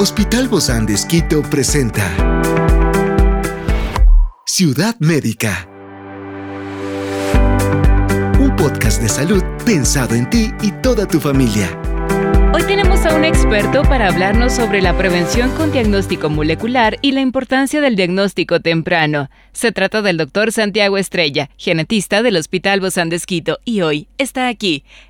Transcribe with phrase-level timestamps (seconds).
[0.00, 2.04] Hospital Bozán de Esquito presenta
[4.46, 5.68] Ciudad Médica.
[8.38, 11.76] Un podcast de salud pensado en ti y toda tu familia.
[12.54, 17.20] Hoy tenemos a un experto para hablarnos sobre la prevención con diagnóstico molecular y la
[17.20, 19.30] importancia del diagnóstico temprano.
[19.52, 24.48] Se trata del doctor Santiago Estrella, genetista del Hospital Bozán de Esquito, y hoy está
[24.48, 24.84] aquí,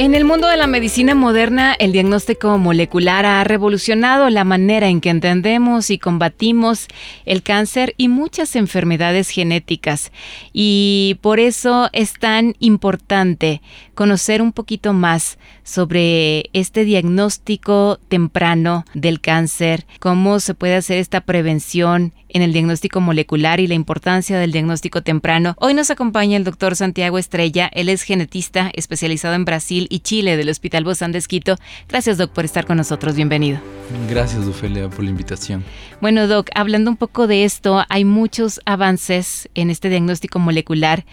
[0.00, 5.02] En el mundo de la medicina moderna, el diagnóstico molecular ha revolucionado la manera en
[5.02, 6.88] que entendemos y combatimos
[7.26, 10.10] el cáncer y muchas enfermedades genéticas.
[10.54, 13.60] Y por eso es tan importante
[13.94, 21.20] conocer un poquito más sobre este diagnóstico temprano del cáncer, cómo se puede hacer esta
[21.20, 25.54] prevención en el diagnóstico molecular y la importancia del diagnóstico temprano.
[25.58, 27.70] Hoy nos acompaña el doctor Santiago Estrella.
[27.72, 31.56] Él es genetista especializado en Brasil y Chile del Hospital Bozán de Esquito.
[31.88, 33.16] Gracias, Doc, por estar con nosotros.
[33.16, 33.60] Bienvenido.
[34.08, 35.64] Gracias, Ofelia, por la invitación.
[36.00, 41.04] Bueno, Doc, hablando un poco de esto, hay muchos avances en este diagnóstico molecular.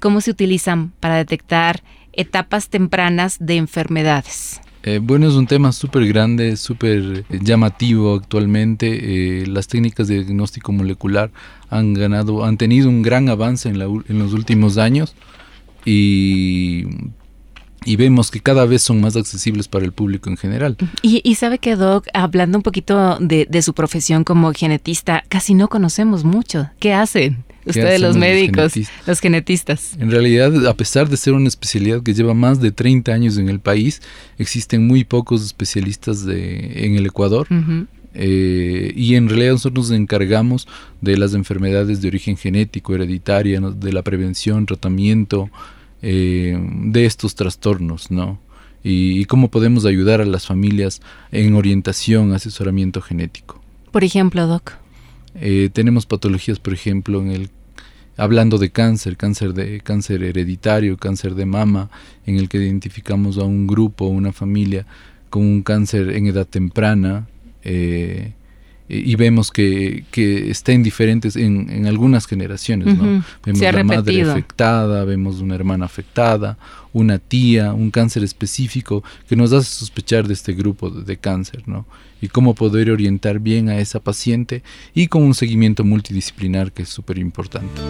[0.00, 4.60] ¿Cómo se utilizan para detectar etapas tempranas de enfermedades?
[4.86, 9.40] Eh, bueno, es un tema súper grande, súper llamativo actualmente.
[9.42, 11.30] Eh, las técnicas de diagnóstico molecular
[11.70, 15.14] han ganado, han tenido un gran avance en, los últimos años
[15.86, 16.84] y,
[17.96, 20.76] vemos que cada vez son más accesibles para el público en general.
[21.00, 25.68] Y, sabe que Doc, hablando un poquito de, de su profesión como genetista, casi no
[25.68, 26.68] conocemos mucho.
[26.78, 27.42] ¿Qué hacen?
[27.66, 28.74] Ustedes los médicos,
[29.06, 29.96] los genetistas.
[29.98, 33.48] En realidad, a pesar de ser una especialidad que lleva más de 30 años en
[33.48, 34.02] el país,
[34.38, 37.46] existen muy pocos especialistas de, en el Ecuador.
[38.14, 40.68] Eh, y en realidad nosotros nos encargamos
[41.00, 45.50] de las enfermedades de origen genético, hereditaria, de la prevención, tratamiento
[46.02, 48.38] eh, de estos trastornos, ¿no?
[48.84, 51.00] Y, y cómo podemos ayudar a las familias
[51.32, 53.60] en orientación, asesoramiento genético.
[53.90, 54.83] Por ejemplo, Doc.
[55.34, 57.50] Eh, tenemos patologías, por ejemplo, en el
[58.16, 61.90] hablando de cáncer, cáncer de cáncer hereditario, cáncer de mama,
[62.26, 64.86] en el que identificamos a un grupo, una familia
[65.30, 67.26] con un cáncer en edad temprana.
[67.64, 68.32] Eh,
[68.88, 73.24] y vemos que, que está en diferentes, en, en algunas generaciones, ¿no?
[73.44, 76.58] Vemos la madre afectada, vemos una hermana afectada,
[76.92, 81.86] una tía, un cáncer específico que nos hace sospechar de este grupo de, cáncer, ¿no?
[82.20, 84.62] Y cómo poder orientar bien a esa paciente
[84.94, 87.80] y con un seguimiento multidisciplinar que es súper importante.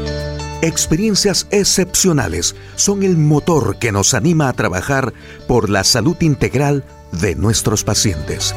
[0.63, 5.13] Experiencias excepcionales son el motor que nos anima a trabajar
[5.49, 8.55] por la salud integral de nuestros pacientes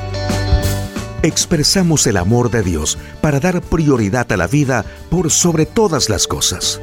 [1.24, 6.28] expresamos el amor de Dios para dar prioridad a la vida por sobre todas las
[6.28, 6.82] cosas.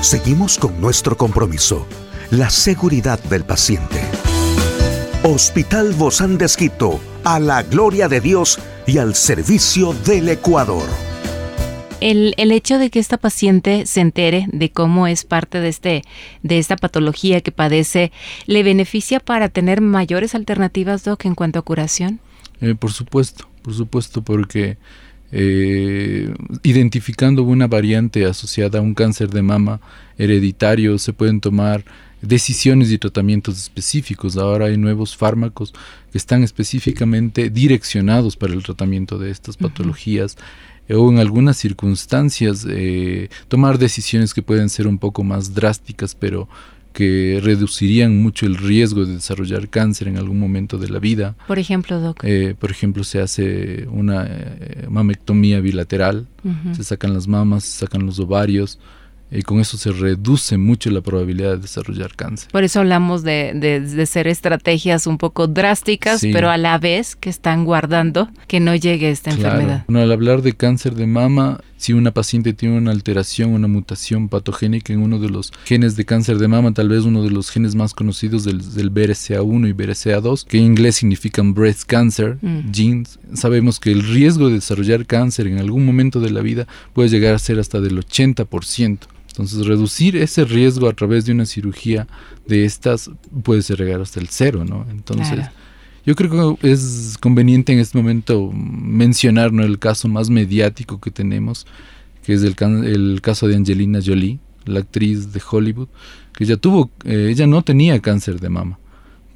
[0.00, 1.86] Seguimos con nuestro compromiso,
[2.30, 4.00] la seguridad del paciente.
[5.22, 10.88] Hospital Bozán de Esquito, a la gloria de Dios y al servicio del Ecuador.
[12.00, 16.02] El, el, hecho de que esta paciente se entere de cómo es parte de, este,
[16.42, 18.10] de esta patología que padece,
[18.46, 22.18] ¿le beneficia para tener mayores alternativas, Doc, en cuanto a curación?
[22.62, 24.78] Eh, por supuesto, por supuesto, porque
[25.32, 29.80] eh, identificando una variante asociada a un cáncer de mama
[30.16, 31.84] hereditario se pueden tomar
[32.20, 34.36] decisiones y tratamientos específicos.
[34.36, 35.72] Ahora hay nuevos fármacos
[36.12, 40.36] que están específicamente direccionados para el tratamiento de estas patologías.
[40.88, 46.48] o en algunas circunstancias eh, tomar decisiones que pueden ser un poco más drásticas, pero
[46.92, 51.34] que reducirían mucho el riesgo de desarrollar cáncer en algún momento de la vida.
[51.46, 52.20] Por ejemplo, Doc.
[52.24, 56.26] Eh, por ejemplo, se hace una eh, mamectomía bilateral,
[56.76, 58.78] se sacan las mamas, se sacan los ovarios,
[59.34, 62.50] y con eso se reduce mucho la probabilidad de desarrollar cáncer.
[62.52, 67.30] Por eso hablamos de, de, ser estrategias un poco drásticas, pero a la vez que
[67.30, 69.84] están guardando que no llegue esta enfermedad.
[69.88, 74.28] Bueno, al hablar de cáncer de mama, si una paciente tiene una alteración, una mutación
[74.28, 77.50] patogénica en uno de los genes de cáncer de mama, tal vez uno de los
[77.50, 82.70] genes más conocidos del, del BRCA1 y BRCA2, que en inglés significan breast cancer mm.
[82.72, 87.08] genes, sabemos que el riesgo de desarrollar cáncer en algún momento de la vida puede
[87.08, 88.98] llegar a ser hasta del 80%.
[89.26, 92.06] Entonces, reducir ese riesgo a través de una cirugía
[92.46, 93.10] de estas
[93.42, 94.86] puede ser llegar hasta el cero, ¿no?
[94.88, 95.46] Entonces,
[96.04, 101.66] yo creo que es conveniente en este momento mencionar el caso más mediático que tenemos,
[102.24, 105.88] que es el, el, caso de Angelina Jolie, la actriz de Hollywood,
[106.34, 108.78] que ella tuvo, eh, ella no tenía cáncer de mama,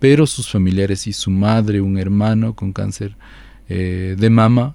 [0.01, 3.17] pero sus familiares y su madre, un hermano con cáncer
[3.69, 4.75] eh, de mama.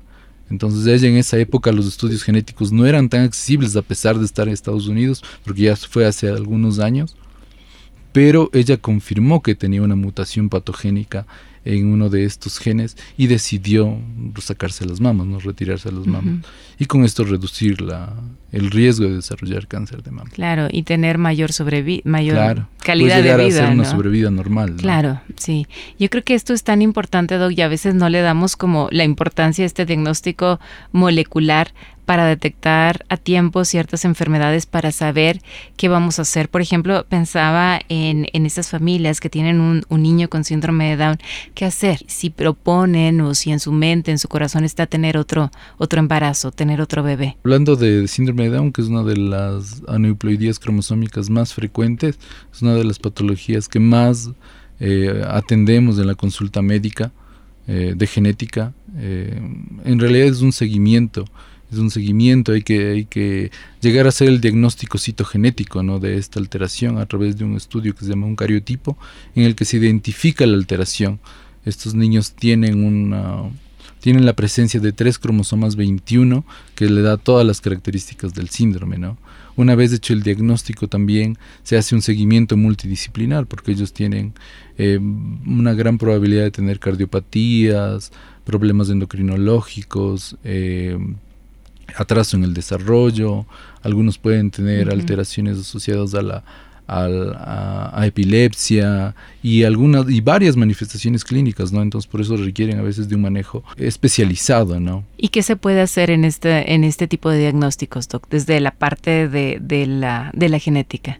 [0.50, 4.26] Entonces ella en esa época los estudios genéticos no eran tan accesibles a pesar de
[4.26, 7.16] estar en Estados Unidos, porque ya fue hace algunos años,
[8.12, 11.26] pero ella confirmó que tenía una mutación patogénica
[11.64, 14.00] en uno de estos genes y decidió
[14.40, 16.44] sacarse las mamas, no retirarse las mamas.
[16.80, 18.16] Y con esto reducir la,
[18.52, 20.30] el riesgo de desarrollar cáncer de mama.
[20.32, 21.52] Claro, y tener mayor
[22.04, 23.64] mayor claro, calidad llegar de vida.
[23.64, 23.90] A ser una ¿no?
[23.90, 24.72] sobrevida normal.
[24.72, 24.78] ¿no?
[24.78, 25.68] Claro, sí.
[26.00, 28.88] Yo creo que esto es tan importante, Doc, y a veces no le damos como
[28.92, 30.60] la importancia a este diagnóstico
[30.92, 31.74] molecular
[32.12, 35.42] para detectar a tiempo ciertas enfermedades, para saber
[35.78, 36.50] qué vamos a hacer.
[36.50, 40.98] Por ejemplo, pensaba en, en estas familias que tienen un, un, niño con síndrome de
[40.98, 41.20] Down,
[41.56, 42.00] ¿qué hacer?
[42.08, 46.52] Si proponen o si en su mente, en su corazón está tener otro, otro embarazo,
[46.52, 47.38] tener otro bebé.
[47.46, 52.20] Hablando de síndrome de Down, que es una de las aneuploidías cromosómicas más frecuentes,
[52.52, 54.32] es una de las patologías que más
[54.82, 57.14] eh, atendemos en la consulta médica
[57.68, 58.74] eh, de genética.
[58.98, 59.42] Eh,
[59.86, 61.24] en realidad es un seguimiento
[61.72, 63.52] es un seguimiento, hay que, hay que
[63.82, 66.00] llegar a hacer el diagnóstico citogenético ¿no?
[66.00, 68.98] de esta alteración a través de un estudio que se llama un cariotipo,
[69.36, 71.20] en el que se identifica la alteración.
[71.66, 73.50] Estos niños tienen una
[74.02, 78.98] tienen la presencia de tres cromosomas 21 que le da todas las características del síndrome,
[78.98, 79.18] ¿no?
[79.56, 84.34] Una vez hecho el diagnóstico también se hace un seguimiento multidisciplinar porque ellos tienen
[84.78, 88.12] eh, una gran probabilidad de tener cardiopatías,
[88.44, 90.98] problemas endocrinológicos, eh,
[91.98, 93.46] atraso en el desarrollo,
[93.82, 94.94] algunos pueden tener uh -huh.
[94.94, 96.44] alteraciones asociadas a la
[96.88, 101.82] a, a, a, epilepsia y algunas y varias manifestaciones clínicas, ¿no?
[101.82, 105.06] Entonces por eso requieren a veces de un manejo especializado, ¿no?
[105.18, 108.72] ¿Y qué se puede hacer en este en este tipo de diagnósticos, doc, desde la
[108.72, 111.20] parte de, de la de la genética?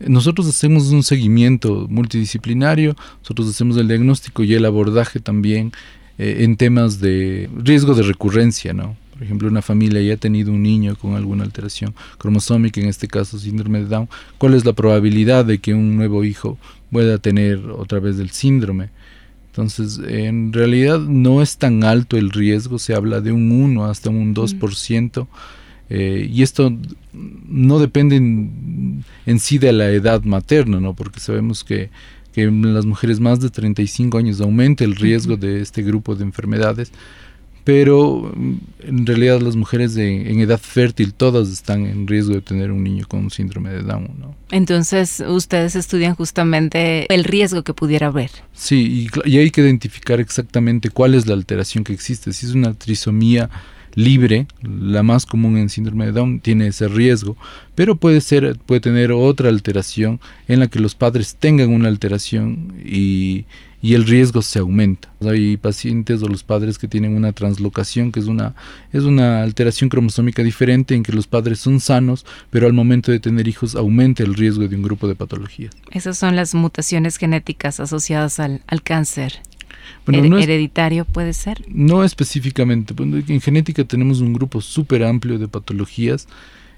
[0.00, 5.70] Nosotros hacemos un seguimiento multidisciplinario, nosotros hacemos el diagnóstico y el abordaje también
[6.18, 8.96] eh, en temas de riesgo de recurrencia, ¿no?
[9.22, 13.06] Por ejemplo, una familia ya ha tenido un niño con alguna alteración cromosómica, en este
[13.06, 16.58] caso síndrome de Down, ¿cuál es la probabilidad de que un nuevo hijo
[16.90, 18.90] pueda tener otra vez el síndrome?
[19.46, 24.10] Entonces, en realidad no es tan alto el riesgo, se habla de un 1 hasta
[24.10, 25.28] un 2%,
[25.88, 26.76] eh, y esto
[27.12, 30.94] no depende en, en, sí de la edad materna, ¿no?
[30.94, 31.90] porque sabemos que,
[32.32, 36.24] que en las mujeres más de 35 años aumenta el riesgo de este grupo de
[36.24, 36.90] enfermedades,
[37.64, 42.72] pero en realidad las mujeres de, en edad fértil todas están en riesgo de tener
[42.72, 44.10] un niño con síndrome de Down.
[44.18, 44.34] ¿no?
[44.50, 48.30] Entonces ustedes estudian justamente el riesgo que pudiera haber.
[48.52, 52.32] Sí, y, y, hay que identificar exactamente cuál es la alteración que existe.
[52.32, 53.48] Si es una trisomía
[53.94, 57.36] libre, la más común en síndrome de Down, tiene ese riesgo,
[57.74, 62.74] pero puede ser, puede tener otra alteración en la que los padres tengan una alteración
[62.84, 63.44] y
[63.82, 65.12] y el riesgo se aumenta.
[65.20, 68.54] Hay pacientes o los padres que tienen una translocación, que es una,
[68.92, 73.18] es una alteración cromosómica diferente en que los padres son sanos, pero al momento de
[73.18, 75.74] tener hijos aumenta el riesgo de un grupo de patologías.
[75.90, 79.40] Esas son las mutaciones genéticas asociadas al, al cáncer.
[80.06, 81.62] Bueno, no es, ¿Hereditario puede ser?
[81.68, 82.94] No específicamente.
[82.98, 86.26] En genética tenemos un grupo súper amplio de patologías.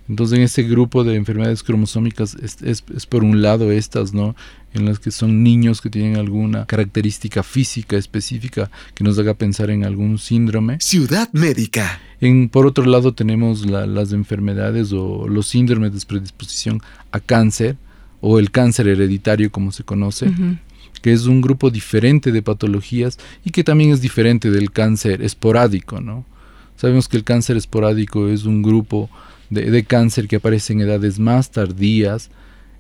[0.09, 4.37] Entonces, en ese grupo de enfermedades cromosómicas es, es, es, por un lado estas, ¿no?
[4.75, 9.71] En las que son niños que tienen alguna característica física específica que nos haga pensar
[9.71, 10.79] en algún síndrome.
[10.81, 12.01] Ciudad médica.
[12.21, 17.77] En, por otro lado, tenemos la, las enfermedades o los síndromes de predisposición a cáncer
[18.21, 20.27] o el cáncer hereditario, como se conoce.
[20.27, 20.59] Uh -huh
[21.03, 26.01] que es un grupo diferente de patologías y que también es diferente del cáncer esporádico,
[26.01, 26.25] ¿no?
[26.77, 29.09] Sabemos que el cáncer esporádico es un grupo
[29.51, 32.31] de, de cáncer que aparece en edades más tardías,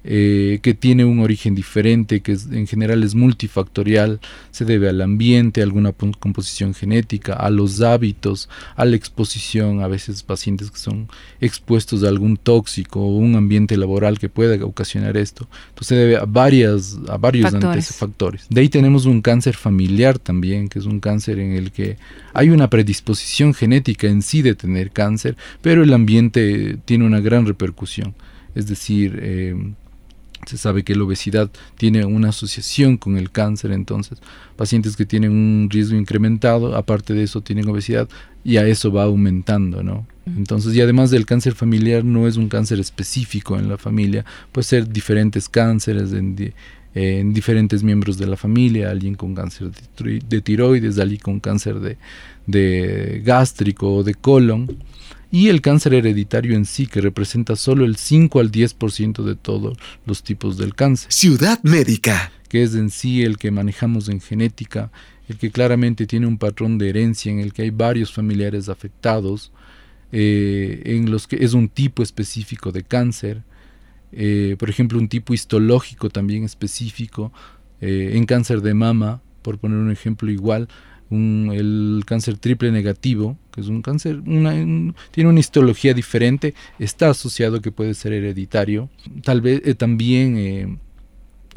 [0.06, 4.20] eh, que tiene un origen diferente, que es, en general es multifactorial,
[4.50, 9.88] se debe al ambiente, a alguna composición genética, a los hábitos, a la exposición, a
[9.88, 11.08] veces pacientes que son
[11.40, 15.48] expuestos a algún tóxico o un ambiente laboral que pueda ocasionar esto.
[15.70, 17.96] Entonces se debe a, varias, a varios factores.
[17.96, 18.46] factores.
[18.50, 21.96] De ahí tenemos un cáncer familiar también, que es un cáncer en el que
[22.34, 27.46] hay una predisposición genética en sí de tener cáncer, pero el ambiente tiene una gran
[27.46, 28.14] repercusión.
[28.54, 29.56] Es decir, eh,
[30.46, 34.18] se sabe que la obesidad tiene una asociación con el cáncer, entonces
[34.56, 38.08] pacientes que tienen un riesgo incrementado, aparte de eso tienen obesidad
[38.44, 40.06] y a eso va aumentando, ¿no?
[40.26, 44.64] Entonces, y además del cáncer familiar no es un cáncer específico en la familia, puede
[44.64, 46.54] ser diferentes cánceres en,
[46.94, 51.98] en diferentes miembros de la familia, alguien con cáncer de tiroides, alguien con cáncer de,
[52.46, 54.68] de gástrico o de colon
[55.34, 59.76] y el cáncer hereditario en sí, que representa solo el 5 al 10% de todos
[60.06, 61.12] los tipos del cáncer.
[61.12, 62.30] Ciudad Médica.
[62.48, 64.92] Que es en sí el que manejamos en genética,
[65.28, 69.50] el que claramente tiene un patrón de herencia en el que hay varios familiares afectados,
[70.12, 73.42] eh, en los que es un tipo específico de cáncer,
[74.12, 77.32] eh, por ejemplo un tipo histológico también específico,
[77.80, 80.68] eh, en cáncer de mama, por poner un ejemplo igual,
[81.10, 87.70] el cáncer triple negativo, que es un cáncer, tiene una histología diferente, está asociado que
[87.70, 88.88] puede ser hereditario.
[89.22, 90.80] Tal vez también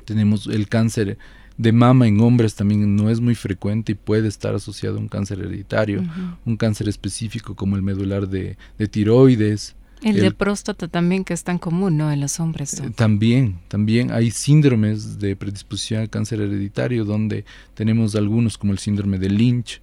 [0.06, 1.18] tenemos el cáncer
[1.58, 5.08] de mama en hombres también no es muy frecuente y puede estar asociado a un
[5.08, 6.04] cáncer hereditario,
[6.46, 8.58] un cáncer específico como el medular de,
[8.90, 9.76] tiroides.
[10.02, 12.12] El, de próstata también que es tan común, ¿no?
[12.12, 12.80] En los hombres.
[12.80, 18.80] Eh, también, también hay síndromes de predisposición al cáncer hereditario donde tenemos algunos como el
[18.80, 19.82] síndrome de Lynch,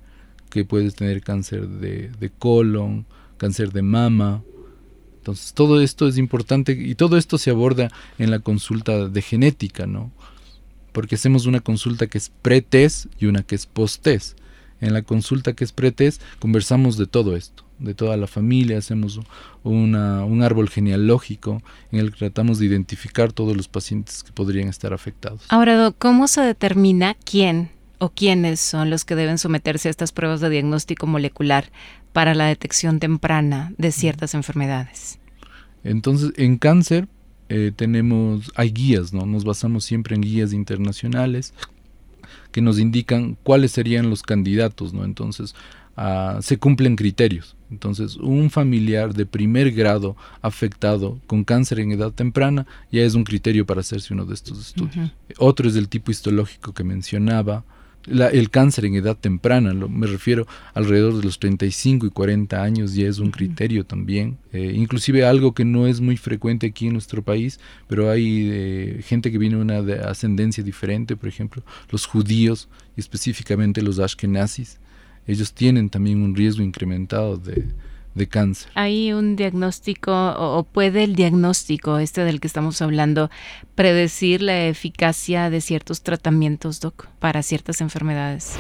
[0.51, 3.07] que puede tener cáncer de, de colon,
[3.39, 4.43] cáncer de mama,
[5.17, 9.87] entonces, todo esto es importante y todo esto se aborda en la consulta de genética,
[9.87, 10.13] ¿no?
[10.95, 14.39] porque hacemos una consulta que es pre-test y una que es post-test.
[14.81, 19.21] En la consulta que es pre-test conversamos de todo esto, de toda la familia, hacemos
[19.63, 24.93] un árbol genealógico en el que tratamos de identificar todos los pacientes que podrían estar
[24.93, 25.43] afectados.
[25.49, 30.41] Ahora, ¿cómo se determina quién o quiénes son los que deben someterse a estas pruebas
[30.41, 31.71] de diagnóstico molecular
[32.13, 35.19] para la detección temprana de ciertas enfermedades?
[35.83, 37.09] Entonces, en cáncer
[37.49, 39.27] eh, tenemos, hay guías, ¿no?
[39.27, 41.53] Nos basamos siempre en guías internacionales
[42.53, 45.05] que nos indican cuáles serían los candidatos, ¿no?
[45.05, 45.55] Entonces,
[45.97, 47.57] ah, se cumplen criterios.
[47.71, 53.25] Entonces, un familiar de primer grado afectado con cáncer en edad temprana ya es un
[53.25, 55.11] criterio para hacerse uno de estos estudios.
[55.39, 57.65] Otro es del tipo histológico que mencionaba,
[58.07, 63.09] el cáncer en edad temprana, me refiero alrededor de los 35 y 40 años, ya
[63.09, 64.37] es un criterio también.
[64.53, 67.59] Eh, inclusive algo que no es muy frecuente aquí en nuestro país,
[67.89, 73.01] pero hay eh, gente que viene de una ascendencia diferente, por ejemplo, los judíos y
[73.01, 74.79] específicamente los ashkenazis.
[75.27, 77.67] Ellos tienen también un riesgo incrementado de,
[78.15, 78.71] de cáncer.
[78.75, 83.31] ¿Hay un diagnóstico o, puede el diagnóstico, este del que estamos hablando,
[83.75, 88.57] predecir la eficacia de ciertos tratamientos, Doc, para ciertas enfermedades?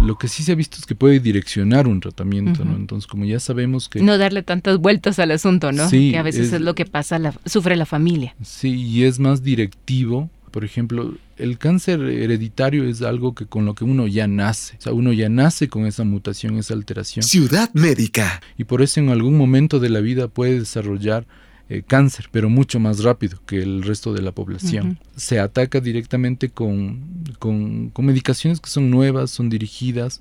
[0.00, 2.74] Lo que sí se ha visto es que puede direccionar un tratamiento, ¿no?
[2.74, 4.00] Entonces, como ya sabemos que...
[4.00, 5.88] No darle tantas vueltas al asunto, ¿no?
[5.90, 8.34] Sí, que a veces es, lo que pasa, sufre la familia.
[8.42, 13.74] Sí, y es más directivo por ejemplo, el cáncer hereditario es algo que con lo
[13.74, 14.76] que uno ya nace.
[14.78, 17.22] O sea, uno ya nace con esa mutación, esa alteración.
[17.22, 18.40] Ciudad médica.
[18.58, 21.26] Y por eso en algún momento de la vida puede desarrollar
[21.68, 24.98] eh, cáncer, pero mucho más rápido que el resto de la población.
[25.14, 27.00] Se ataca directamente con,
[27.38, 30.20] con, medicaciones que son nuevas, son dirigidas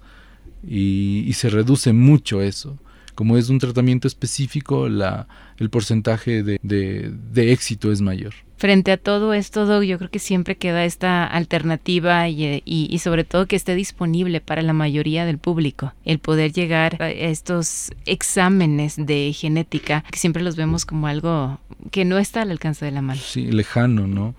[0.63, 2.77] y, se reduce mucho eso
[3.19, 8.97] como es un tratamiento específico, la, el porcentaje de, de éxito es mayor frente a
[8.97, 13.73] todo esto, yo creo que siempre queda esta alternativa y, y, sobre todo que esté
[13.73, 20.19] disponible para la mayoría del público, el poder llegar a estos exámenes de genética, que
[20.19, 21.59] siempre los vemos como algo
[21.91, 23.21] que no está al alcance de la mano.
[23.23, 24.35] Sí, lejano, ¿no?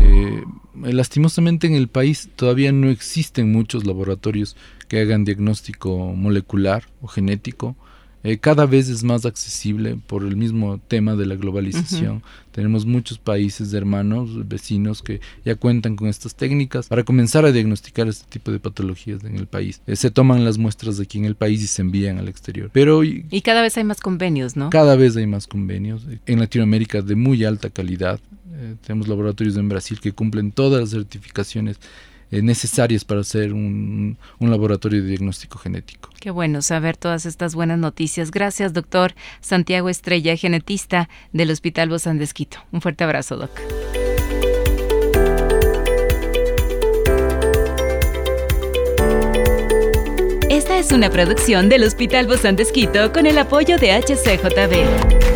[0.00, 0.42] Eh,
[0.82, 4.54] lastimosamente en el país todavía no existen muchos laboratorios
[4.86, 7.74] que hagan diagnóstico molecular o genético
[8.26, 12.24] eh, cada vez es más accesible por el mismo tema de la globalización.
[12.50, 18.08] Tenemos muchos países hermanos, vecinos que ya cuentan con estas técnicas para comenzar a diagnosticar
[18.08, 19.80] este tipo de patologías en el país.
[19.86, 22.68] Eh, se toman las muestras de aquí en el país y se envían al exterior.
[22.72, 24.70] Pero y, cada vez hay más convenios, ¿no?
[24.70, 26.02] Cada vez hay más convenios.
[26.26, 28.18] En Latinoamérica de muy alta calidad.
[28.56, 31.78] Eh, tenemos laboratorios en Brasil que cumplen todas las certificaciones
[32.30, 36.10] eh, necesarias para hacer un, laboratorio de diagnóstico genético.
[36.20, 38.30] Qué bueno saber todas estas buenas noticias.
[38.30, 42.24] Gracias, doctor Santiago Estrella, genetista del Hospital de
[42.72, 43.50] Un fuerte abrazo, doc.
[50.50, 52.62] Esta es una producción del Hospital de
[53.12, 55.35] con el apoyo de HCJB.